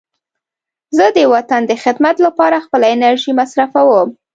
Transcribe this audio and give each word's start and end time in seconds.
زه 0.97 1.05
د 1.17 1.19
وطن 1.33 1.61
د 1.67 1.73
خدمت 1.83 2.15
لپاره 2.25 2.63
خپله 2.65 2.85
انرژي 2.95 3.31
مصرفوم. 3.39 4.07